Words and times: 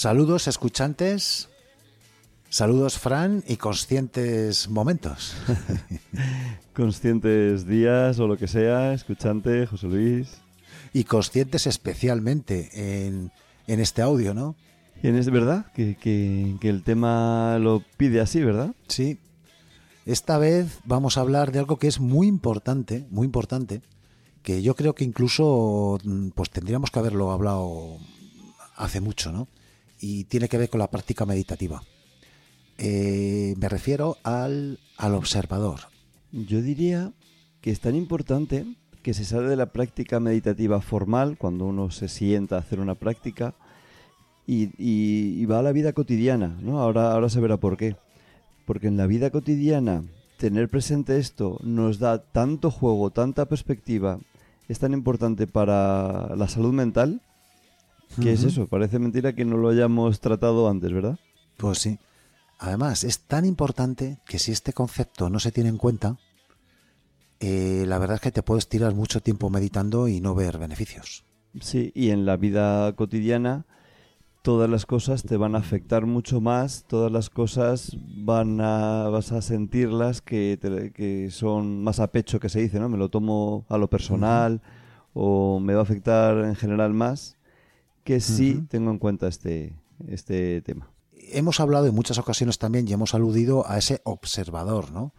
Saludos 0.00 0.48
escuchantes, 0.48 1.50
saludos 2.48 2.98
Fran 2.98 3.44
y 3.46 3.58
conscientes 3.58 4.70
momentos. 4.70 5.36
conscientes 6.74 7.66
días 7.66 8.18
o 8.18 8.26
lo 8.26 8.38
que 8.38 8.48
sea, 8.48 8.94
escuchante 8.94 9.66
José 9.66 9.88
Luis. 9.88 10.38
Y 10.94 11.04
conscientes 11.04 11.66
especialmente 11.66 12.70
en, 13.06 13.30
este 13.66 14.00
audio, 14.00 14.32
¿no? 14.32 14.56
Y 15.02 15.08
en 15.08 15.16
es 15.16 15.28
verdad 15.28 15.70
que, 15.74 15.98
que, 15.98 16.56
que 16.62 16.70
el 16.70 16.82
tema 16.82 17.58
lo 17.58 17.84
pide 17.98 18.22
así, 18.22 18.42
¿verdad? 18.42 18.74
Sí. 18.88 19.18
Esta 20.06 20.38
vez 20.38 20.78
vamos 20.86 21.18
a 21.18 21.20
hablar 21.20 21.52
de 21.52 21.58
algo 21.58 21.78
que 21.78 21.88
es 21.88 22.00
muy 22.00 22.26
importante, 22.26 23.06
muy 23.10 23.26
importante, 23.26 23.82
que 24.42 24.62
yo 24.62 24.74
creo 24.74 24.94
que 24.94 25.04
incluso 25.04 25.98
mm, 26.02 26.28
pues 26.30 26.48
tendríamos 26.48 26.90
que 26.90 27.00
haberlo 27.00 27.32
hablado 27.32 27.98
hace 28.76 29.02
mucho, 29.02 29.30
¿no? 29.30 29.46
Y 30.00 30.24
tiene 30.24 30.48
que 30.48 30.58
ver 30.58 30.70
con 30.70 30.80
la 30.80 30.90
práctica 30.90 31.26
meditativa. 31.26 31.82
Eh, 32.78 33.54
me 33.58 33.68
refiero 33.68 34.16
al, 34.22 34.78
al 34.96 35.14
observador. 35.14 35.80
Yo 36.32 36.62
diría 36.62 37.12
que 37.60 37.70
es 37.70 37.80
tan 37.80 37.94
importante 37.94 38.64
que 39.02 39.14
se 39.14 39.24
sale 39.24 39.48
de 39.48 39.56
la 39.56 39.72
práctica 39.72 40.20
meditativa 40.20 40.80
formal, 40.80 41.36
cuando 41.38 41.66
uno 41.66 41.90
se 41.90 42.08
sienta 42.08 42.56
a 42.56 42.60
hacer 42.60 42.80
una 42.80 42.94
práctica, 42.94 43.54
y, 44.46 45.44
va 45.46 45.60
a 45.60 45.62
la 45.62 45.72
vida 45.72 45.92
cotidiana, 45.92 46.56
¿no? 46.60 46.80
Ahora, 46.80 47.12
ahora 47.12 47.28
se 47.28 47.40
verá 47.40 47.56
por 47.56 47.76
qué. 47.76 47.96
Porque 48.64 48.88
en 48.88 48.96
la 48.96 49.06
vida 49.06 49.30
cotidiana, 49.30 50.04
tener 50.38 50.68
presente 50.68 51.18
esto 51.18 51.58
nos 51.62 51.98
da 51.98 52.22
tanto 52.22 52.70
juego, 52.70 53.10
tanta 53.10 53.46
perspectiva, 53.46 54.18
es 54.68 54.78
tan 54.78 54.92
importante 54.92 55.46
para 55.46 56.34
la 56.34 56.48
salud 56.48 56.72
mental, 56.72 57.22
¿Qué 58.20 58.32
es 58.32 58.44
eso? 58.44 58.66
Parece 58.66 58.98
mentira 58.98 59.34
que 59.34 59.44
no 59.44 59.56
lo 59.56 59.68
hayamos 59.68 60.20
tratado 60.20 60.68
antes, 60.68 60.92
¿verdad? 60.92 61.18
Pues 61.56 61.78
sí. 61.78 61.98
Además, 62.58 63.04
es 63.04 63.20
tan 63.20 63.44
importante 63.44 64.18
que 64.26 64.38
si 64.38 64.52
este 64.52 64.72
concepto 64.72 65.30
no 65.30 65.38
se 65.40 65.52
tiene 65.52 65.70
en 65.70 65.78
cuenta, 65.78 66.18
eh, 67.38 67.84
la 67.86 67.98
verdad 67.98 68.16
es 68.16 68.20
que 68.20 68.32
te 68.32 68.42
puedes 68.42 68.68
tirar 68.68 68.94
mucho 68.94 69.20
tiempo 69.20 69.48
meditando 69.48 70.08
y 70.08 70.20
no 70.20 70.34
ver 70.34 70.58
beneficios. 70.58 71.24
Sí, 71.60 71.90
y 71.94 72.10
en 72.10 72.26
la 72.26 72.36
vida 72.36 72.94
cotidiana 72.94 73.64
todas 74.42 74.68
las 74.68 74.86
cosas 74.86 75.22
te 75.22 75.36
van 75.36 75.54
a 75.54 75.58
afectar 75.58 76.06
mucho 76.06 76.40
más, 76.40 76.84
todas 76.86 77.10
las 77.10 77.30
cosas 77.30 77.96
van 78.16 78.60
a, 78.60 79.08
vas 79.08 79.32
a 79.32 79.42
sentirlas 79.42 80.22
que, 80.22 80.58
que 80.94 81.30
son 81.30 81.82
más 81.82 82.00
a 82.00 82.10
pecho 82.10 82.40
que 82.40 82.48
se 82.48 82.60
dice, 82.60 82.78
¿no? 82.78 82.88
Me 82.88 82.98
lo 82.98 83.08
tomo 83.08 83.64
a 83.68 83.78
lo 83.78 83.88
personal 83.88 84.60
o 85.12 85.60
me 85.60 85.74
va 85.74 85.80
a 85.80 85.82
afectar 85.82 86.44
en 86.44 86.56
general 86.56 86.92
más 86.94 87.36
que 88.04 88.20
sí 88.20 88.64
tengo 88.68 88.90
en 88.90 88.98
cuenta 88.98 89.28
este, 89.28 89.74
este 90.08 90.62
tema. 90.62 90.90
Hemos 91.32 91.60
hablado 91.60 91.86
en 91.86 91.94
muchas 91.94 92.18
ocasiones 92.18 92.58
también 92.58 92.88
y 92.88 92.92
hemos 92.92 93.14
aludido 93.14 93.68
a 93.68 93.78
ese 93.78 94.00
observador, 94.04 94.90
¿no? 94.90 95.12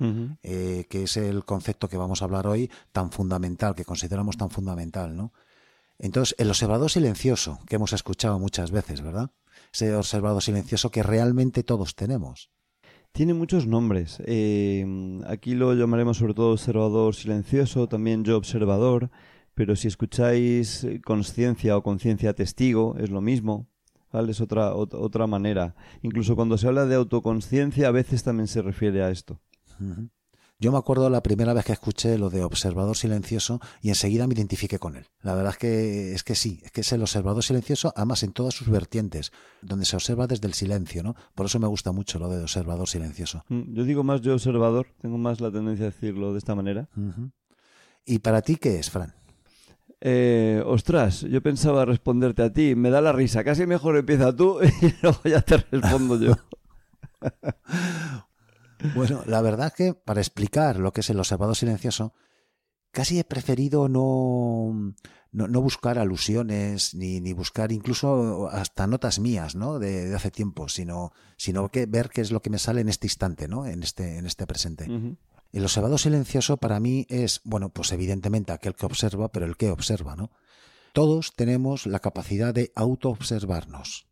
Eh, 0.44 0.86
que 0.90 1.04
es 1.04 1.16
el 1.16 1.46
concepto 1.46 1.88
que 1.88 1.98
vamos 1.98 2.22
a 2.22 2.26
hablar 2.26 2.48
hoy 2.48 2.70
tan 2.92 3.12
fundamental, 3.12 3.76
que 3.76 3.86
consideramos 3.86 4.36
tan 4.36 4.50
fundamental, 4.50 5.16
¿no? 5.16 5.32
Entonces, 6.00 6.36
el 6.40 6.50
observador 6.50 6.90
silencioso, 6.90 7.60
que 7.68 7.76
hemos 7.76 7.94
escuchado 7.94 8.40
muchas 8.40 8.72
veces, 8.72 9.02
¿verdad? 9.02 9.30
Ese 9.72 9.96
observador 9.96 10.42
silencioso 10.42 10.90
que 10.90 11.04
realmente 11.04 11.64
todos 11.64 11.96
tenemos. 11.96 12.50
Tiene 13.12 13.34
muchos 13.34 13.68
nombres. 13.68 14.18
Eh, 14.26 15.22
aquí 15.28 15.54
lo 15.54 15.74
llamaremos 15.74 16.18
sobre 16.18 16.34
todo 16.34 16.54
observador 16.54 17.14
silencioso, 17.14 17.88
también 17.88 18.24
yo 18.24 18.38
observador 18.38 19.12
pero 19.54 19.76
si 19.76 19.88
escucháis 19.88 20.84
eh, 20.84 21.02
conciencia 21.02 21.78
o 21.78 21.84
conciencia 21.84 22.34
testigo, 22.34 22.96
es 22.98 23.10
lo 23.10 23.22
mismo. 23.22 23.68
¿vale? 24.12 24.32
Es 24.32 24.42
otra, 24.42 24.76
otra 24.76 25.28
manera. 25.28 25.76
Incluso 26.02 26.36
cuando 26.36 26.58
se 26.58 26.68
habla 26.68 26.86
de 26.86 26.96
autoconciencia, 26.96 27.88
a 27.88 27.92
veces 27.92 28.24
también 28.24 28.48
se 28.48 28.62
refiere 28.62 29.04
a 29.04 29.10
esto. 29.10 29.40
Yo 30.62 30.72
me 30.72 30.78
acuerdo 30.78 31.10
la 31.10 31.24
primera 31.24 31.54
vez 31.54 31.66
que 31.66 31.72
escuché 31.72 32.20
lo 32.20 32.30
de 32.30 32.44
observador 32.44 32.96
silencioso 32.96 33.60
y 33.82 33.90
enseguida 33.90 34.28
me 34.28 34.36
identifiqué 34.36 34.78
con 34.78 34.96
él. 34.96 35.08
La 35.24 35.34
verdad 35.34 35.54
es 35.54 35.58
que 35.58 36.14
es 36.14 36.24
que 36.24 36.36
sí, 36.36 36.62
es 36.64 36.72
que 36.72 36.82
es 36.82 36.92
el 36.92 37.02
observador 37.02 37.42
silencioso, 37.42 37.92
además 37.96 38.22
en 38.22 38.32
todas 38.32 38.54
sus 38.54 38.70
vertientes, 38.70 39.32
donde 39.64 39.86
se 39.86 39.96
observa 39.96 40.28
desde 40.28 40.48
el 40.48 40.54
silencio, 40.54 41.02
¿no? 41.02 41.16
Por 41.34 41.48
eso 41.48 41.58
me 41.58 41.66
gusta 41.66 41.92
mucho 41.92 42.20
lo 42.20 42.30
de 42.30 42.44
observador 42.44 42.88
silencioso. 42.88 43.44
Mm, 43.50 43.74
yo 43.74 43.86
digo 43.86 44.04
más 44.04 44.22
yo 44.22 44.34
observador, 44.34 44.86
tengo 45.02 45.18
más 45.18 45.42
la 45.42 45.52
tendencia 45.52 45.88
a 45.88 45.90
decirlo 45.90 46.32
de 46.32 46.38
esta 46.38 46.54
manera. 46.54 46.88
¿Y 48.06 48.20
para 48.20 48.44
ti 48.44 48.58
qué 48.58 48.78
es, 48.78 48.92
Fran? 48.92 49.16
Eh, 50.04 50.64
ostras, 50.66 51.22
yo 51.22 51.44
pensaba 51.44 51.86
responderte 51.86 52.42
a 52.42 52.52
ti, 52.52 52.74
me 52.74 52.90
da 52.90 53.02
la 53.02 53.12
risa, 53.12 53.44
casi 53.44 53.68
mejor 53.68 53.98
empieza 53.98 54.36
tú 54.36 54.60
y 54.82 54.94
luego 55.04 55.20
ya 55.24 55.42
te 55.42 55.58
respondo 55.58 56.20
yo. 56.20 56.36
bueno, 58.96 59.22
la 59.28 59.42
verdad 59.42 59.68
es 59.68 59.74
que 59.74 59.94
para 59.94 60.20
explicar 60.20 60.78
lo 60.78 60.92
que 60.92 61.02
es 61.02 61.10
el 61.12 61.20
observador 61.20 61.56
silencioso, 61.56 62.16
casi 62.92 63.20
he 63.20 63.24
preferido 63.24 63.90
no, 63.90 64.96
no, 65.32 65.62
buscar 65.62 66.00
alusiones 66.00 66.96
ni, 66.96 67.22
ni, 67.22 67.34
buscar 67.34 67.72
incluso 67.72 68.50
hasta 68.50 68.88
notas 68.88 69.20
mías, 69.20 69.56
¿no? 69.56 69.78
De, 69.78 70.14
hace 70.16 70.32
tiempo, 70.32 70.68
sino, 70.68 71.12
sino 71.38 71.70
que 71.70 71.86
ver 71.86 72.10
qué 72.10 72.22
es 72.22 72.32
lo 72.32 72.42
que 72.42 72.50
me 72.50 72.58
sale 72.58 72.82
en 72.82 72.90
este 72.90 73.06
instante, 73.06 73.48
¿no? 73.48 73.68
En 73.68 73.84
este, 73.84 74.18
en 74.18 74.26
este 74.26 74.48
presente. 74.48 74.88
El 75.52 75.64
observador 75.64 76.00
silencioso 76.00 76.58
para 76.58 76.80
mí 76.80 77.06
es, 77.10 77.42
bueno, 77.44 77.70
pues 77.70 77.92
evidentemente 77.92 78.52
aquel 78.52 78.76
que 78.76 78.86
observa, 78.86 79.32
pero 79.32 79.46
el 79.46 79.58
que 79.58 79.70
observa, 79.70 80.16
¿no? 80.16 80.32
Todos 80.94 81.34
tenemos 81.36 81.86
la 81.86 82.00
capacidad 82.00 82.54
de 82.54 82.72
autoobservarnos. 82.76 84.08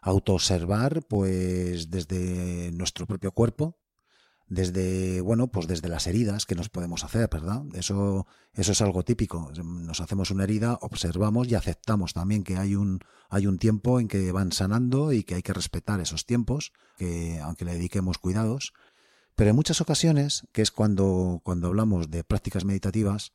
Autoobservar, 0.00 1.02
pues 1.08 1.90
desde 1.90 2.70
nuestro 2.72 3.06
propio 3.06 3.32
cuerpo, 3.32 3.78
desde, 4.48 5.20
bueno, 5.20 5.48
pues 5.48 5.66
desde 5.66 5.88
las 5.88 6.06
heridas 6.06 6.46
que 6.46 6.54
nos 6.54 6.70
podemos 6.70 7.04
hacer, 7.04 7.28
¿verdad? 7.30 7.64
Eso, 7.74 8.26
eso 8.54 8.72
es 8.72 8.80
algo 8.80 9.04
típico. 9.04 9.50
Nos 9.62 10.00
hacemos 10.00 10.30
una 10.30 10.44
herida, 10.44 10.78
observamos 10.80 11.48
y 11.48 11.54
aceptamos 11.54 12.14
también 12.14 12.44
que 12.44 12.56
hay 12.56 12.74
un, 12.74 13.00
hay 13.28 13.46
un 13.46 13.58
tiempo 13.58 14.00
en 14.00 14.08
que 14.08 14.32
van 14.32 14.52
sanando 14.52 15.12
y 15.12 15.22
que 15.22 15.34
hay 15.34 15.42
que 15.42 15.52
respetar 15.52 16.00
esos 16.00 16.24
tiempos, 16.24 16.72
que 16.96 17.40
aunque 17.40 17.66
le 17.66 17.74
dediquemos 17.74 18.16
cuidados, 18.16 18.72
pero 19.38 19.50
en 19.50 19.56
muchas 19.56 19.80
ocasiones, 19.80 20.48
que 20.50 20.62
es 20.62 20.72
cuando, 20.72 21.40
cuando 21.44 21.68
hablamos 21.68 22.10
de 22.10 22.24
prácticas 22.24 22.64
meditativas 22.64 23.32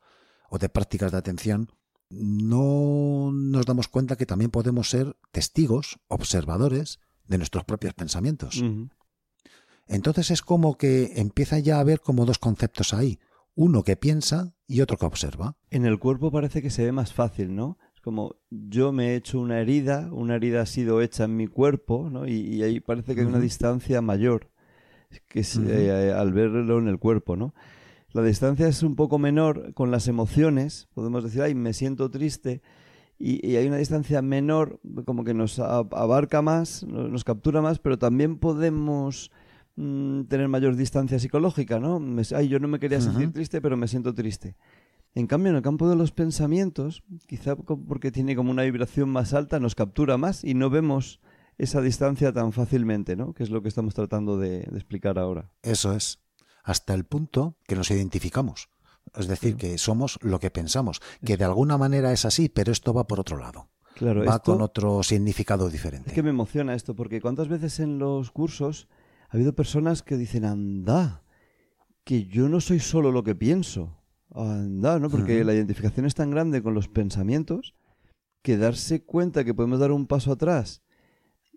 o 0.50 0.58
de 0.58 0.68
prácticas 0.68 1.12
de 1.12 1.16
atención, 1.16 1.70
no 2.10 3.30
nos 3.32 3.64
damos 3.64 3.88
cuenta 3.88 4.16
que 4.16 4.26
también 4.26 4.50
podemos 4.50 4.90
ser 4.90 5.16
testigos, 5.32 5.98
observadores 6.08 7.00
de 7.26 7.38
nuestros 7.38 7.64
propios 7.64 7.94
pensamientos. 7.94 8.62
Entonces 9.86 10.30
es 10.30 10.42
como 10.42 10.76
que 10.76 11.12
empieza 11.16 11.58
ya 11.58 11.78
a 11.78 11.80
haber 11.80 12.00
como 12.00 12.26
dos 12.26 12.38
conceptos 12.38 12.92
ahí, 12.92 13.18
uno 13.54 13.82
que 13.82 13.96
piensa 13.96 14.54
y 14.66 14.82
otro 14.82 14.98
que 14.98 15.06
observa. 15.06 15.56
En 15.70 15.86
el 15.86 15.98
cuerpo 15.98 16.30
parece 16.30 16.60
que 16.60 16.68
se 16.68 16.84
ve 16.84 16.92
más 16.92 17.14
fácil, 17.14 17.54
¿no? 17.54 17.78
Es 17.94 18.02
como 18.02 18.36
yo 18.50 18.92
me 18.92 19.12
he 19.12 19.16
hecho 19.16 19.40
una 19.40 19.58
herida, 19.58 20.10
una 20.12 20.34
herida 20.34 20.60
ha 20.60 20.66
sido 20.66 21.00
hecha 21.00 21.24
en 21.24 21.36
mi 21.38 21.46
cuerpo, 21.46 22.10
¿no? 22.10 22.28
Y, 22.28 22.62
ahí 22.62 22.80
parece 22.80 23.14
que 23.14 23.22
hay 23.22 23.26
una 23.26 23.40
distancia 23.40 24.02
mayor 24.02 24.50
que 25.28 25.40
es, 25.40 25.56
eh, 25.56 26.12
al 26.12 26.32
verlo 26.32 26.78
en 26.78 26.88
el 26.88 26.98
cuerpo, 26.98 27.36
¿no? 27.36 27.54
La 28.12 28.22
distancia 28.22 28.68
es 28.68 28.82
un 28.82 28.94
poco 28.94 29.18
menor 29.18 29.74
con 29.74 29.90
las 29.90 30.06
emociones, 30.06 30.88
podemos 30.94 31.24
decir, 31.24 31.42
ay, 31.42 31.54
me 31.54 31.72
siento 31.72 32.10
triste, 32.10 32.62
y, 33.18 33.56
hay 33.56 33.66
una 33.66 33.76
distancia 33.76 34.22
menor, 34.22 34.80
como 35.04 35.24
que 35.24 35.34
nos 35.34 35.58
abarca 35.58 36.42
más, 36.42 36.84
nos 36.84 37.24
captura 37.24 37.62
más, 37.62 37.78
pero 37.78 37.98
también 37.98 38.38
podemos 38.38 39.30
mm, 39.76 40.22
tener 40.24 40.48
mayor 40.48 40.76
distancia 40.76 41.18
psicológica, 41.18 41.78
¿no? 41.78 42.00
Me- 42.00 42.22
ay, 42.34 42.48
yo 42.48 42.58
no 42.58 42.68
me 42.68 42.80
quería 42.80 43.00
sentir 43.00 43.32
triste, 43.32 43.60
pero 43.60 43.76
me 43.76 43.88
siento 43.88 44.14
triste. 44.14 44.56
En 45.14 45.28
cambio, 45.28 45.50
en 45.50 45.56
el 45.56 45.62
campo 45.62 45.88
de 45.88 45.94
los 45.94 46.10
pensamientos, 46.10 47.04
quizá 47.26 47.54
porque 47.54 48.10
tiene 48.10 48.34
como 48.34 48.50
una 48.50 48.62
vibración 48.62 49.08
más 49.10 49.32
alta, 49.32 49.60
nos 49.60 49.76
captura 49.76 50.18
más 50.18 50.42
y 50.42 50.54
no 50.54 50.70
vemos 50.70 51.20
esa 51.58 51.80
distancia 51.80 52.32
tan 52.32 52.52
fácilmente, 52.52 53.16
¿no? 53.16 53.32
Que 53.34 53.42
es 53.42 53.50
lo 53.50 53.62
que 53.62 53.68
estamos 53.68 53.94
tratando 53.94 54.38
de, 54.38 54.60
de 54.60 54.76
explicar 54.78 55.18
ahora. 55.18 55.50
Eso 55.62 55.92
es. 55.94 56.20
Hasta 56.62 56.94
el 56.94 57.04
punto 57.04 57.56
que 57.66 57.76
nos 57.76 57.90
identificamos. 57.90 58.68
Es 59.14 59.28
decir, 59.28 59.56
que 59.56 59.76
somos 59.78 60.18
lo 60.22 60.40
que 60.40 60.50
pensamos. 60.50 61.00
Que 61.24 61.36
de 61.36 61.44
alguna 61.44 61.76
manera 61.78 62.12
es 62.12 62.24
así, 62.24 62.48
pero 62.48 62.72
esto 62.72 62.94
va 62.94 63.06
por 63.06 63.20
otro 63.20 63.36
lado. 63.36 63.68
Claro, 63.94 64.24
va 64.24 64.36
esto- 64.36 64.52
con 64.52 64.62
otro 64.62 65.02
significado 65.02 65.68
diferente. 65.70 66.08
Es 66.08 66.14
que 66.14 66.22
me 66.22 66.30
emociona 66.30 66.74
esto, 66.74 66.96
porque 66.96 67.20
cuántas 67.20 67.48
veces 67.48 67.78
en 67.80 67.98
los 67.98 68.30
cursos 68.30 68.88
ha 69.28 69.36
habido 69.36 69.54
personas 69.54 70.02
que 70.02 70.16
dicen, 70.16 70.44
anda, 70.44 71.22
que 72.02 72.24
yo 72.24 72.48
no 72.48 72.60
soy 72.60 72.80
solo 72.80 73.12
lo 73.12 73.22
que 73.22 73.34
pienso. 73.34 74.00
Anda, 74.34 74.98
¿no? 74.98 75.10
Porque 75.10 75.44
la 75.44 75.54
identificación 75.54 76.06
es 76.06 76.14
tan 76.16 76.30
grande 76.30 76.62
con 76.62 76.74
los 76.74 76.88
pensamientos 76.88 77.74
que 78.42 78.56
darse 78.56 79.04
cuenta 79.04 79.44
que 79.44 79.54
podemos 79.54 79.78
dar 79.78 79.92
un 79.92 80.06
paso 80.06 80.32
atrás 80.32 80.82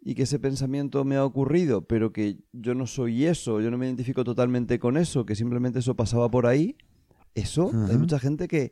y 0.09 0.15
que 0.15 0.24
ese 0.24 0.39
pensamiento 0.39 1.04
me 1.04 1.18
ha 1.18 1.25
ocurrido, 1.25 1.81
pero 1.81 2.13
que 2.13 2.38
yo 2.54 2.74
no 2.75 2.88
soy 2.88 3.25
eso, 3.25 3.59
yo 3.59 3.69
no 3.69 3.77
me 3.77 3.88
identifico 3.88 4.24
totalmente 4.24 4.80
con 4.80 4.95
eso, 4.95 5.25
que 5.25 5.36
simplemente 5.36 5.80
eso 5.80 5.95
pasaba 5.98 6.31
por 6.31 6.45
ahí, 6.48 6.77
eso, 7.36 7.71
hay 7.89 7.98
mucha 7.98 8.18
gente 8.18 8.48
que, 8.48 8.71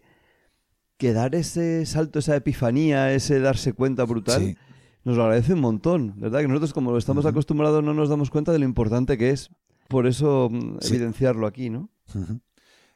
que 0.96 1.12
dar 1.12 1.36
ese 1.36 1.86
salto, 1.86 2.20
esa 2.20 2.38
epifanía, 2.38 3.12
ese 3.12 3.42
darse 3.42 3.74
cuenta 3.74 4.06
brutal, 4.06 4.42
Sí. 4.44 4.58
nos 5.04 5.18
lo 5.18 5.24
agradece 5.24 5.56
un 5.56 5.60
montón, 5.60 6.14
¿verdad? 6.16 6.40
Que 6.40 6.48
nosotros 6.48 6.72
como 6.72 6.98
estamos 6.98 7.26
Ujú. 7.26 7.32
acostumbrados 7.32 7.84
no 7.84 7.94
nos 7.94 8.08
damos 8.08 8.30
cuenta 8.30 8.54
de 8.54 8.60
lo 8.60 8.66
importante 8.66 9.18
que 9.18 9.32
es. 9.32 9.50
Por 9.90 10.08
eso 10.08 10.48
mm, 10.50 10.78
Sí. 10.80 10.94
evidenciarlo 10.94 11.48
aquí, 11.48 11.70
¿no? 11.70 11.90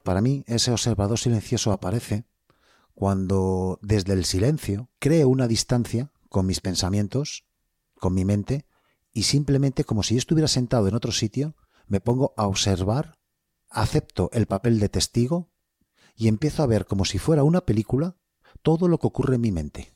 Para 0.03 0.21
mí, 0.21 0.45
ese 0.47 0.71
observador 0.71 1.19
silencioso 1.19 1.73
aparece 1.73 2.23
cuando 2.95 3.79
desde 3.81 4.13
el 4.13 4.23
silencio 4.23 4.89
creo 4.99 5.27
una 5.27 5.47
distancia 5.49 6.09
con 6.29 6.45
mis 6.45 6.61
pensamientos, 6.61 7.43
con 7.99 8.13
mi 8.13 8.25
mente, 8.25 8.65
y 9.11 9.23
simplemente 9.23 9.83
como 9.83 10.03
si 10.03 10.15
yo 10.15 10.19
estuviera 10.19 10.47
sentado 10.47 10.87
en 10.87 10.95
otro 10.95 11.11
sitio, 11.11 11.55
me 11.87 11.99
pongo 11.99 12.33
a 12.37 12.47
observar, 12.47 13.19
acepto 13.69 14.29
el 14.33 14.45
papel 14.45 14.79
de 14.79 14.89
testigo 14.89 15.51
y 16.15 16.27
empiezo 16.27 16.63
a 16.63 16.67
ver 16.67 16.85
como 16.85 17.05
si 17.05 17.17
fuera 17.17 17.43
una 17.43 17.61
película 17.61 18.17
todo 18.61 18.87
lo 18.87 18.99
que 18.99 19.07
ocurre 19.07 19.35
en 19.35 19.41
mi 19.41 19.51
mente. 19.51 19.93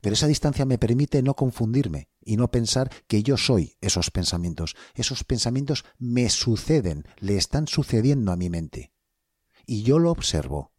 Pero 0.00 0.14
esa 0.14 0.26
distancia 0.26 0.64
me 0.64 0.78
permite 0.78 1.22
no 1.22 1.34
confundirme 1.34 2.10
y 2.20 2.36
no 2.36 2.50
pensar 2.50 2.90
que 3.06 3.22
yo 3.22 3.36
soy 3.36 3.76
esos 3.80 4.10
pensamientos. 4.10 4.74
Esos 4.94 5.22
pensamientos 5.22 5.84
me 5.96 6.28
suceden, 6.28 7.06
le 7.18 7.36
están 7.36 7.68
sucediendo 7.68 8.32
a 8.32 8.36
mi 8.36 8.50
mente. 8.50 8.92
Y 9.64 9.84
yo 9.84 10.00
lo 10.00 10.10
observo. 10.10 10.71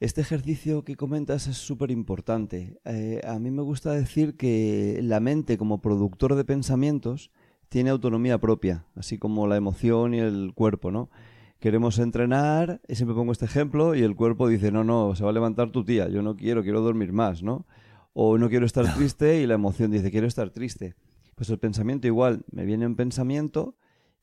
Este 0.00 0.22
ejercicio 0.22 0.82
que 0.82 0.96
comentas 0.96 1.46
es 1.46 1.58
súper 1.58 1.90
importante. 1.90 2.80
Eh, 2.86 3.20
a 3.22 3.38
mí 3.38 3.50
me 3.50 3.60
gusta 3.60 3.92
decir 3.92 4.34
que 4.38 4.98
la 5.02 5.20
mente 5.20 5.58
como 5.58 5.82
productor 5.82 6.36
de 6.36 6.44
pensamientos 6.46 7.30
tiene 7.68 7.90
autonomía 7.90 8.38
propia, 8.38 8.86
así 8.94 9.18
como 9.18 9.46
la 9.46 9.58
emoción 9.58 10.14
y 10.14 10.20
el 10.20 10.52
cuerpo, 10.54 10.90
¿no? 10.90 11.10
Queremos 11.58 11.98
entrenar, 11.98 12.80
y 12.88 12.94
siempre 12.94 13.14
pongo 13.14 13.30
este 13.30 13.44
ejemplo, 13.44 13.94
y 13.94 14.00
el 14.00 14.16
cuerpo 14.16 14.48
dice, 14.48 14.72
no, 14.72 14.84
no, 14.84 15.14
se 15.14 15.22
va 15.22 15.28
a 15.28 15.34
levantar 15.34 15.70
tu 15.70 15.84
tía, 15.84 16.08
yo 16.08 16.22
no 16.22 16.34
quiero, 16.34 16.62
quiero 16.62 16.80
dormir 16.80 17.12
más, 17.12 17.42
¿no? 17.42 17.66
O 18.14 18.38
no 18.38 18.48
quiero 18.48 18.64
estar 18.64 18.86
triste 18.96 19.42
y 19.42 19.46
la 19.46 19.52
emoción 19.52 19.90
dice, 19.90 20.10
quiero 20.10 20.26
estar 20.26 20.48
triste. 20.48 20.94
Pues 21.34 21.50
el 21.50 21.58
pensamiento 21.58 22.06
igual, 22.06 22.42
me 22.50 22.64
viene 22.64 22.86
un 22.86 22.96
pensamiento 22.96 23.76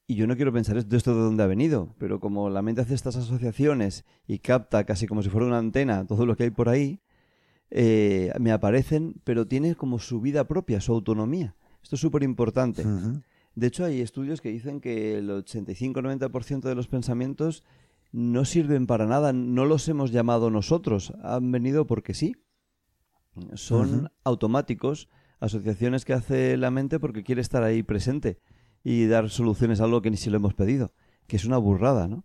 y 0.08 0.16
yo 0.16 0.26
no 0.26 0.38
quiero 0.38 0.54
pensar 0.54 0.78
esto, 0.78 0.96
esto 0.96 1.14
de 1.14 1.22
dónde 1.22 1.44
ha 1.44 1.48
venido, 1.48 1.94
pero 1.98 2.22
como 2.22 2.50
la 2.50 2.62
mente 2.62 2.82
hace 2.82 2.96
estas 2.96 3.18
asociaciones 3.18 4.06
y 4.26 4.40
capta 4.40 4.86
casi 4.86 5.06
como 5.06 5.22
si 5.22 5.30
fuera 5.30 5.46
una 5.46 5.58
antena 5.58 6.08
todo 6.08 6.26
lo 6.26 6.38
que 6.38 6.44
hay 6.44 6.50
por 6.50 6.70
ahí, 6.70 7.02
eh, 7.70 8.32
me 8.40 8.54
aparecen, 8.54 9.20
pero 9.26 9.46
tiene 9.46 9.76
como 9.76 10.00
su 10.00 10.22
vida 10.22 10.48
propia, 10.48 10.80
su 10.80 10.94
autonomía. 10.94 11.56
Esto 11.84 11.96
es 11.96 12.02
súper 12.02 12.24
importante. 12.24 12.86
De 13.56 13.68
hecho, 13.68 13.84
hay 13.84 14.00
estudios 14.00 14.40
que 14.40 14.50
dicen 14.50 14.80
que 14.80 15.18
el 15.18 15.30
85-90% 15.30 16.62
de 16.62 16.76
los 16.76 16.88
pensamientos 16.88 17.66
no 18.14 18.46
sirven 18.46 18.88
para 18.88 19.08
nada, 19.08 19.34
no 19.34 19.66
los 19.66 19.90
hemos 19.90 20.12
llamado 20.12 20.50
nosotros, 20.50 21.14
han 21.22 21.52
venido 21.52 21.86
porque 21.86 22.14
sí. 22.14 22.38
Son 23.56 24.10
automáticos, 24.24 25.10
asociaciones 25.42 26.06
que 26.06 26.14
hace 26.14 26.56
la 26.56 26.72
mente 26.72 26.98
porque 26.98 27.24
quiere 27.24 27.42
estar 27.42 27.62
ahí 27.64 27.84
presente 27.84 28.40
y 28.84 29.08
dar 29.08 29.30
soluciones 29.30 29.82
a 29.82 29.86
algo 29.86 30.02
que 30.02 30.12
ni 30.12 30.18
si 30.18 30.30
lo 30.30 30.38
hemos 30.38 30.54
pedido, 30.54 30.92
que 31.28 31.36
es 31.36 31.46
una 31.46 31.58
burrada, 31.58 32.08
¿no? 32.08 32.24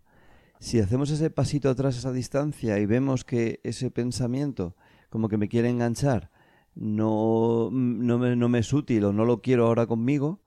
Si 0.59 0.79
hacemos 0.79 1.09
ese 1.09 1.29
pasito 1.29 1.69
atrás, 1.69 1.97
esa 1.97 2.13
distancia 2.13 2.79
y 2.79 2.85
vemos 2.85 3.25
que 3.25 3.59
ese 3.63 3.91
pensamiento 3.91 4.75
como 5.09 5.27
que 5.27 5.37
me 5.37 5.49
quiere 5.49 5.69
enganchar, 5.69 6.31
no, 6.75 7.69
no, 7.71 8.17
me, 8.17 8.35
no 8.35 8.49
me 8.49 8.59
es 8.59 8.73
útil 8.73 9.05
o 9.05 9.13
no 9.13 9.25
lo 9.25 9.41
quiero 9.41 9.67
ahora 9.67 9.85
conmigo, 9.85 10.39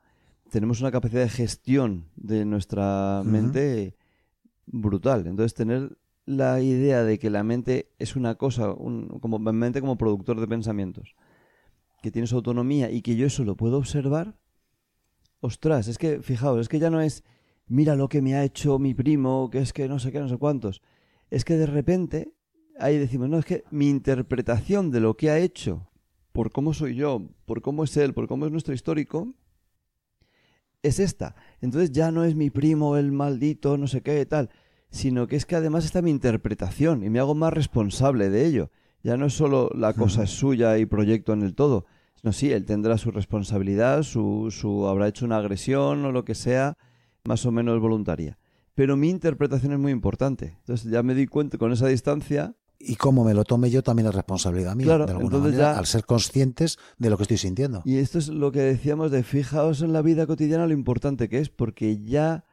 tenemos 0.51 0.81
una 0.81 0.91
capacidad 0.91 1.23
de 1.23 1.29
gestión 1.29 2.07
de 2.17 2.45
nuestra 2.45 3.23
mente 3.25 3.95
brutal. 4.67 5.27
Entonces, 5.27 5.55
tener 5.55 5.97
la 6.25 6.61
idea 6.61 7.05
de 7.05 7.19
que 7.19 7.31
la 7.31 7.45
mente 7.45 7.93
es 7.99 8.17
una 8.17 8.35
cosa, 8.35 8.73
un, 8.73 9.21
como 9.21 9.39
mente 9.39 9.81
como 9.81 9.97
productor 9.97 10.41
de 10.41 10.49
pensamientos, 10.49 11.15
que 12.03 12.11
tiene 12.11 12.27
su 12.27 12.37
autonomía 12.37 12.91
y 12.91 13.03
que 13.03 13.17
yo 13.17 13.27
eso 13.27 13.45
lo 13.45 13.57
puedo 13.57 13.79
observar, 13.79 14.37
ostras, 15.41 15.89
es 15.89 15.99
que, 15.99 16.23
fijaos, 16.23 16.61
es 16.61 16.69
que 16.69 16.79
ya 16.79 16.91
no 16.91 17.01
es, 17.01 17.25
mira 17.67 17.97
lo 17.97 18.09
que 18.09 18.23
me 18.23 18.35
ha 18.35 18.45
hecho 18.45 18.79
mi 18.79 18.95
primo, 18.95 19.51
que 19.51 19.59
es 19.59 19.73
que 19.73 19.89
no 19.89 19.99
sé 19.99 20.13
qué, 20.13 20.21
no 20.21 20.29
sé 20.29 20.37
cuántos. 20.37 20.83
Es 21.31 21.45
que 21.45 21.57
de 21.57 21.67
repente, 21.67 22.33
ahí 22.79 22.99
decimos, 22.99 23.29
no, 23.29 23.39
es 23.39 23.45
que 23.45 23.65
mi 23.71 23.89
interpretación 23.89 24.91
de 24.91 25.01
lo 25.01 25.17
que 25.17 25.31
ha 25.31 25.39
hecho, 25.39 25.91
por 26.33 26.53
cómo 26.53 26.75
soy 26.75 26.95
yo, 26.95 27.29
por 27.47 27.63
cómo 27.63 27.85
es 27.85 27.97
él, 27.97 28.15
por 28.15 28.29
cómo 28.29 28.47
es 28.47 28.53
nuestro 28.53 28.75
histórico, 28.75 29.35
es 30.83 30.99
esta. 31.01 31.35
Entonces 31.61 31.93
ya 31.93 32.11
no 32.11 32.25
es 32.25 32.35
mi 32.35 32.51
primo 32.51 32.97
el 32.97 33.13
maldito, 33.13 33.77
no 33.77 33.87
sé 33.87 34.03
qué, 34.03 34.25
tal, 34.27 34.51
sino 34.91 35.27
que 35.27 35.37
es 35.37 35.47
que 35.47 35.57
además 35.57 35.85
está 35.85 36.03
mi 36.03 36.11
interpretación 36.11 37.03
y 37.03 37.11
me 37.11 37.19
hago 37.19 37.35
más 37.35 37.53
responsable 37.53 38.31
de 38.31 38.47
ello. 38.47 38.71
Ya 39.03 39.17
no 39.17 39.27
es 39.27 39.35
solo 39.35 39.71
la 39.75 39.93
cosa 39.93 40.25
es 40.25 40.31
suya 40.31 40.79
y 40.79 40.87
proyecto 40.87 41.33
en 41.33 41.43
el 41.43 41.55
todo, 41.55 41.87
sino 42.21 42.33
sí, 42.33 42.51
él 42.53 42.65
tendrá 42.65 42.99
su 42.99 43.11
responsabilidad, 43.11 44.03
su, 44.03 44.49
su 44.51 44.87
habrá 44.87 45.09
hecho 45.09 45.25
una 45.25 45.37
agresión 45.39 46.05
o 46.05 46.13
lo 46.13 46.25
que 46.25 46.35
sea, 46.35 46.77
más 47.25 47.45
o 47.47 47.53
menos 47.53 47.81
voluntaria. 47.81 48.39
Pero 48.75 48.97
mi 48.97 49.09
interpretación 49.09 49.73
es 49.73 49.79
muy 49.79 49.93
importante. 49.93 50.57
Entonces 50.61 50.91
ya 50.91 51.03
me 51.03 51.15
di 51.15 51.27
cuenta 51.27 51.57
con 51.59 51.73
esa 51.73 51.87
distancia 51.89 52.55
Y 52.79 52.97
cómo 52.97 53.25
me 53.25 53.33
lo 53.33 53.45
tome 53.45 53.71
yo 53.71 53.83
también 53.83 54.07
es 54.09 54.15
responsabilidad 54.15 54.77
mía, 54.77 54.85
Claro, 54.87 55.07
de 55.07 55.13
alguna 55.13 55.37
entonces 55.37 55.53
manera, 55.55 55.73
ya- 55.73 55.79
al 55.79 55.87
ser 55.87 56.05
conscientes 56.05 56.79
de 56.99 57.09
lo 57.11 57.17
que 57.17 57.23
estoy 57.23 57.39
sintiendo. 57.39 57.81
Y 57.87 57.97
esto 57.97 58.19
es 58.19 58.29
lo 58.29 58.53
que 58.53 58.61
decíamos 58.61 59.11
de 59.11 59.23
fijaos 59.23 59.81
en 59.81 59.93
la 59.95 60.03
vida 60.03 60.27
cotidiana 60.27 60.67
lo 60.67 60.75
importante 60.75 61.29
que 61.31 61.39
es, 61.39 61.49
porque 61.49 62.03
ya, 62.03 62.45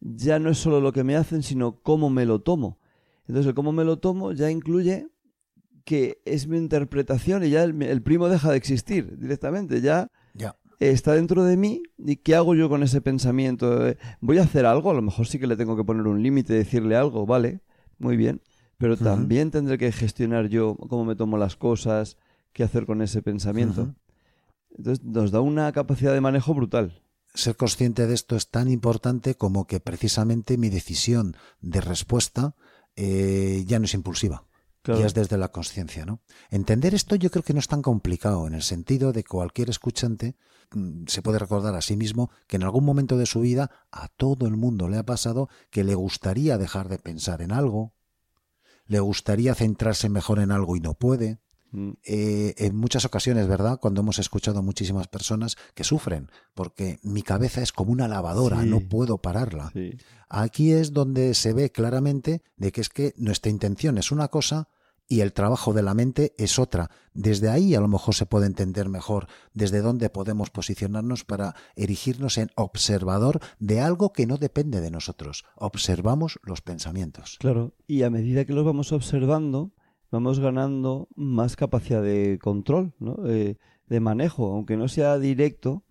ya 0.00 0.38
no 0.38 0.50
es 0.50 0.58
solo 0.58 0.80
lo 0.80 0.92
que 0.92 1.02
me 1.02 1.16
hacen, 1.16 1.42
sino 1.42 1.80
cómo 1.82 2.08
me 2.08 2.24
lo 2.24 2.40
tomo. 2.40 2.78
Entonces, 3.26 3.48
el 3.48 3.54
cómo 3.54 3.72
me 3.72 3.82
lo 3.84 3.98
tomo 3.98 4.30
ya 4.32 4.50
incluye 4.50 5.08
que 5.84 6.20
es 6.24 6.46
mi 6.48 6.56
interpretación 6.56 7.44
y 7.44 7.50
ya 7.50 7.62
el, 7.62 7.80
el 7.82 8.02
primo 8.02 8.28
deja 8.28 8.50
de 8.50 8.56
existir 8.56 9.18
directamente. 9.18 9.80
Ya 9.80 10.10
Ya. 10.34 10.56
está 10.80 11.12
dentro 11.14 11.44
de 11.44 11.56
mí 11.56 11.82
y 11.98 12.16
qué 12.16 12.34
hago 12.34 12.54
yo 12.54 12.68
con 12.68 12.82
ese 12.82 13.00
pensamiento. 13.00 13.94
¿Voy 14.20 14.38
a 14.38 14.42
hacer 14.44 14.66
algo? 14.66 14.90
A 14.90 14.94
lo 14.94 15.02
mejor 15.02 15.26
sí 15.26 15.38
que 15.38 15.46
le 15.46 15.56
tengo 15.56 15.76
que 15.76 15.84
poner 15.84 16.06
un 16.06 16.22
límite, 16.22 16.54
decirle 16.54 16.96
algo, 16.96 17.26
vale, 17.26 17.60
muy 17.98 18.16
bien. 18.16 18.40
Pero 18.78 18.96
también 18.96 19.50
tendré 19.50 19.78
que 19.78 19.92
gestionar 19.92 20.48
yo 20.48 20.76
cómo 20.76 21.04
me 21.04 21.14
tomo 21.16 21.38
las 21.38 21.56
cosas, 21.56 22.16
qué 22.52 22.64
hacer 22.64 22.86
con 22.86 23.02
ese 23.02 23.22
pensamiento. 23.22 23.94
Entonces 24.76 25.04
nos 25.04 25.30
da 25.30 25.40
una 25.40 25.70
capacidad 25.72 26.12
de 26.12 26.20
manejo 26.20 26.54
brutal. 26.54 27.00
Ser 27.34 27.56
consciente 27.56 28.06
de 28.06 28.14
esto 28.14 28.36
es 28.36 28.48
tan 28.50 28.68
importante 28.70 29.34
como 29.36 29.66
que 29.66 29.80
precisamente 29.80 30.56
mi 30.56 30.70
decisión 30.70 31.36
de 31.60 31.80
respuesta 31.80 32.54
eh, 32.96 33.64
ya 33.66 33.78
no 33.78 33.84
es 33.86 33.94
impulsiva. 33.94 34.44
Claro. 34.84 35.00
Ya 35.00 35.06
es 35.06 35.14
desde 35.14 35.38
la 35.38 35.48
conciencia, 35.50 36.04
¿no? 36.04 36.20
Entender 36.50 36.94
esto 36.94 37.16
yo 37.16 37.30
creo 37.30 37.42
que 37.42 37.54
no 37.54 37.58
es 37.58 37.68
tan 37.68 37.80
complicado, 37.80 38.46
en 38.46 38.52
el 38.52 38.62
sentido 38.62 39.12
de 39.14 39.22
que 39.22 39.28
cualquier 39.30 39.70
escuchante 39.70 40.36
mm, 40.74 41.04
se 41.06 41.22
puede 41.22 41.38
recordar 41.38 41.74
a 41.74 41.80
sí 41.80 41.96
mismo 41.96 42.30
que 42.46 42.56
en 42.56 42.64
algún 42.64 42.84
momento 42.84 43.16
de 43.16 43.24
su 43.24 43.40
vida 43.40 43.70
a 43.90 44.08
todo 44.08 44.46
el 44.46 44.56
mundo 44.58 44.88
le 44.90 44.98
ha 44.98 45.02
pasado 45.06 45.48
que 45.70 45.84
le 45.84 45.94
gustaría 45.94 46.58
dejar 46.58 46.90
de 46.90 46.98
pensar 46.98 47.40
en 47.40 47.50
algo, 47.52 47.94
le 48.86 49.00
gustaría 49.00 49.54
centrarse 49.54 50.10
mejor 50.10 50.38
en 50.38 50.50
algo 50.52 50.76
y 50.76 50.80
no 50.80 50.92
puede. 50.92 51.38
Mm, 51.70 51.92
Eh, 52.04 52.54
en 52.58 52.76
muchas 52.76 53.04
ocasiones, 53.06 53.48
¿verdad? 53.48 53.78
Cuando 53.80 54.02
hemos 54.02 54.18
escuchado 54.18 54.58
a 54.58 54.62
muchísimas 54.62 55.08
personas 55.08 55.56
que 55.74 55.82
sufren, 55.82 56.28
porque 56.52 56.98
mi 57.02 57.22
cabeza 57.22 57.62
es 57.62 57.72
como 57.72 57.90
una 57.90 58.06
lavadora, 58.06 58.62
Sí. 58.62 58.68
no 58.68 58.80
puedo 58.80 59.16
pararla. 59.18 59.70
sí. 59.72 59.96
Aquí 60.28 60.72
es 60.72 60.92
donde 60.92 61.32
se 61.34 61.52
ve 61.52 61.70
claramente 61.70 62.42
de 62.56 62.70
que 62.72 62.80
es 62.80 62.88
que 62.90 63.14
nuestra 63.16 63.50
intención 63.50 63.98
es 63.98 64.10
una 64.12 64.28
cosa 64.28 64.68
y 65.08 65.20
el 65.20 65.32
trabajo 65.32 65.72
de 65.72 65.82
la 65.82 65.94
mente 65.94 66.34
es 66.38 66.58
otra. 66.58 66.90
Desde 67.12 67.50
ahí 67.50 67.74
a 67.74 67.80
lo 67.80 67.88
mejor 67.88 68.14
se 68.14 68.26
puede 68.26 68.46
entender 68.46 68.88
mejor 68.88 69.26
desde 69.52 69.80
dónde 69.80 70.10
podemos 70.10 70.50
posicionarnos 70.50 71.24
para 71.24 71.54
erigirnos 71.76 72.38
en 72.38 72.50
observador 72.56 73.40
de 73.58 73.80
algo 73.80 74.12
que 74.12 74.26
no 74.26 74.38
depende 74.38 74.80
de 74.80 74.90
nosotros. 74.90 75.44
Observamos 75.56 76.38
los 76.42 76.62
pensamientos. 76.62 77.36
Claro, 77.40 77.74
y 77.86 78.02
a 78.02 78.10
medida 78.10 78.44
que 78.44 78.54
los 78.54 78.64
vamos 78.64 78.92
observando, 78.92 79.72
vamos 80.10 80.40
ganando 80.40 81.08
más 81.14 81.56
capacidad 81.56 82.02
de 82.02 82.38
control, 82.40 82.94
¿no? 82.98 83.16
Eh, 83.26 83.56
de 83.86 84.00
manejo, 84.00 84.52
aunque 84.52 84.76
no 84.76 84.88
sea 84.88 85.18
directo, 85.18 85.84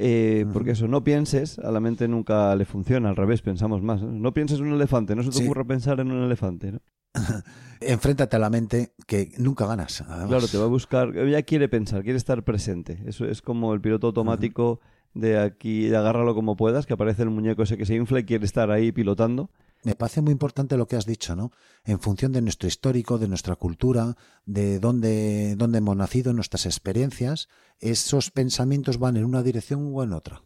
eh, 0.00 0.46
porque 0.52 0.70
eso, 0.70 0.86
no 0.86 1.02
pienses, 1.02 1.58
a 1.58 1.72
la 1.72 1.80
mente 1.80 2.06
nunca 2.06 2.54
le 2.54 2.64
funciona, 2.64 3.08
al 3.08 3.16
revés, 3.16 3.42
pensamos 3.42 3.82
más. 3.82 4.00
No, 4.00 4.32
pienses 4.32 4.60
en 4.60 4.66
un 4.66 4.74
elefante, 4.74 5.16
no 5.16 5.24
se 5.24 5.30
te 5.30 5.44
ocurra 5.44 5.64
pensar 5.64 5.98
en 5.98 6.12
un 6.12 6.22
elefante. 6.22 6.70
¿no? 6.70 6.80
Enfréntate 7.80 8.36
a 8.36 8.38
la 8.38 8.50
mente 8.50 8.92
que 9.06 9.32
nunca 9.38 9.66
ganas. 9.66 10.04
Claro, 10.26 10.48
te 10.48 10.58
va 10.58 10.64
a 10.64 10.68
buscar, 10.68 11.16
ella 11.16 11.42
quiere 11.42 11.68
pensar, 11.68 12.02
quiere 12.02 12.16
estar 12.16 12.42
presente. 12.42 13.02
Eso 13.06 13.24
es 13.24 13.40
como 13.40 13.72
el 13.72 13.80
piloto 13.80 14.08
automático 14.08 14.80
de 15.14 15.38
aquí, 15.38 15.88
de 15.88 15.96
agárralo 15.96 16.34
como 16.34 16.56
puedas, 16.56 16.86
que 16.86 16.94
aparece 16.94 17.22
el 17.22 17.30
muñeco 17.30 17.62
ese 17.62 17.76
que 17.76 17.86
se 17.86 17.94
infla 17.94 18.20
y 18.20 18.24
quiere 18.24 18.44
estar 18.44 18.70
ahí 18.70 18.92
pilotando. 18.92 19.50
Me 19.84 19.94
parece 19.94 20.22
muy 20.22 20.32
importante 20.32 20.76
lo 20.76 20.88
que 20.88 20.96
has 20.96 21.06
dicho, 21.06 21.36
¿no? 21.36 21.52
En 21.84 22.00
función 22.00 22.32
de 22.32 22.42
nuestro 22.42 22.66
histórico, 22.66 23.16
de 23.18 23.28
nuestra 23.28 23.54
cultura, 23.54 24.16
de 24.44 24.80
dónde, 24.80 25.54
dónde 25.56 25.78
hemos 25.78 25.96
nacido, 25.96 26.32
nuestras 26.32 26.66
experiencias, 26.66 27.48
esos 27.78 28.32
pensamientos 28.32 28.98
van 28.98 29.16
en 29.16 29.24
una 29.24 29.42
dirección 29.42 29.90
o 29.94 30.02
en 30.02 30.12
otra. 30.12 30.42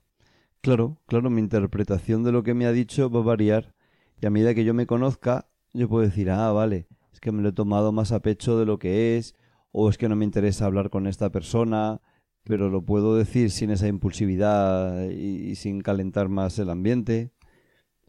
Claro, 0.60 0.98
claro, 1.06 1.30
mi 1.30 1.40
interpretación 1.40 2.24
de 2.24 2.32
lo 2.32 2.42
que 2.42 2.54
me 2.54 2.66
ha 2.66 2.72
dicho 2.72 3.10
va 3.10 3.20
a 3.20 3.24
variar. 3.24 3.74
Y 4.20 4.26
a 4.26 4.30
medida 4.30 4.54
que 4.54 4.64
yo 4.64 4.74
me 4.74 4.86
conozca, 4.86 5.48
yo 5.72 5.88
puedo 5.88 6.04
decir, 6.04 6.30
ah, 6.30 6.52
vale, 6.52 6.86
es 7.12 7.20
que 7.20 7.32
me 7.32 7.42
lo 7.42 7.50
he 7.50 7.52
tomado 7.52 7.92
más 7.92 8.12
a 8.12 8.20
pecho 8.20 8.58
de 8.58 8.66
lo 8.66 8.78
que 8.78 9.16
es, 9.16 9.34
o 9.70 9.88
es 9.88 9.98
que 9.98 10.08
no 10.08 10.16
me 10.16 10.24
interesa 10.24 10.66
hablar 10.66 10.90
con 10.90 11.06
esta 11.06 11.30
persona, 11.30 12.00
pero 12.44 12.70
lo 12.70 12.84
puedo 12.84 13.16
decir 13.16 13.50
sin 13.50 13.70
esa 13.70 13.88
impulsividad 13.88 15.08
y 15.10 15.54
sin 15.54 15.80
calentar 15.80 16.28
más 16.28 16.58
el 16.58 16.70
ambiente. 16.70 17.32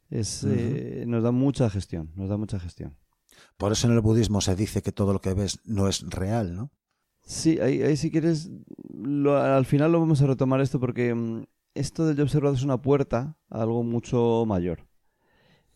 Es, 0.10 0.44
eh, 0.44 1.06
nos 1.08 1.24
da 1.24 1.32
mucha 1.32 1.70
gestión, 1.70 2.12
nos 2.16 2.30
da 2.30 2.38
mucha 2.38 2.60
gestión. 2.60 2.96
Por 3.58 3.72
eso 3.72 3.88
en 3.88 3.94
el 3.94 4.02
budismo 4.02 4.42
se 4.42 4.56
dice 4.56 4.82
que 4.82 4.92
todo 4.92 5.14
lo 5.14 5.22
que 5.22 5.34
ves 5.34 5.60
no 5.66 5.88
es 5.88 6.02
real, 6.08 6.56
¿no? 6.56 6.72
Sí, 7.26 7.60
ahí, 7.60 7.96
si 7.96 8.12
quieres, 8.12 8.52
al 9.28 9.66
final 9.66 9.92
lo 9.92 10.00
vamos 10.00 10.22
a 10.22 10.28
retomar 10.28 10.62
esto 10.62 10.80
porque 10.80 11.16
mm, 11.16 11.46
esto 11.74 12.06
del 12.06 12.18
yo 12.18 12.24
observado 12.24 12.54
es 12.54 12.64
una 12.64 12.82
puerta 12.82 13.38
a 13.50 13.62
algo 13.62 13.84
mucho 13.84 14.44
mayor. 14.46 14.86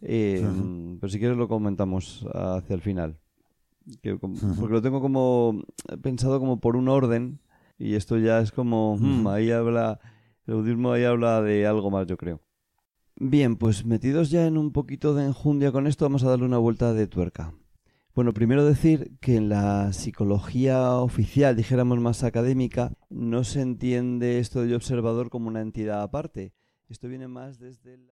Eh, 0.01 0.46
mm, 0.46 0.98
pero 1.00 1.10
si 1.10 1.20
quieres 1.20 1.38
lo 1.38 1.48
comentamos 1.48 2.25
hacia 2.34 2.74
el 2.74 2.82
final. 2.82 3.20
Porque 4.60 4.74
lo 4.74 4.82
tengo 4.82 5.01
como 5.01 5.63
pensado 6.01 6.39
como 6.39 6.60
por 6.60 6.75
un 6.75 6.89
orden 6.89 7.39
y 7.80 7.96
esto 7.96 8.18
ya 8.18 8.39
es 8.42 8.51
como, 8.51 8.98
mm, 8.98 9.27
ahí 9.27 9.51
habla, 9.51 10.00
el 10.46 10.56
budismo 10.56 10.92
ahí 10.92 11.04
habla 11.04 11.42
de 11.42 11.66
algo 11.68 11.92
más, 11.92 12.08
yo 12.08 12.18
creo. 12.18 12.42
Bien, 13.20 13.56
pues 13.56 13.86
metidos 13.86 14.30
ya 14.30 14.46
en 14.46 14.58
un 14.58 14.72
poquito 14.72 15.13
de 15.13 15.25
enjundia 15.25 15.72
con 15.72 15.88
esto, 15.88 16.06
vamos 16.06 16.24
a 16.24 16.30
darle 16.30 16.46
una 16.46 16.58
vuelta 16.58 16.94
de 16.94 17.08
tuerca. 17.08 17.54
Bueno, 18.13 18.34
primero 18.34 18.66
decir 18.66 19.12
que 19.20 19.36
en 19.36 19.50
la 19.50 19.94
psicología 19.94 20.94
oficial, 20.96 21.56
dijéramos 21.56 22.00
más 22.00 22.24
académica, 22.24 22.92
no 23.10 23.44
se 23.44 23.62
entiende 23.62 24.39
esto 24.39 24.62
de 24.62 24.75
observador 24.75 25.30
como 25.30 25.48
una 25.48 25.62
entidad 25.62 26.01
aparte. 26.01 26.54
Esto 26.89 27.08
viene 27.08 27.27
más 27.27 27.60
desde 27.60 27.94
el... 27.94 28.12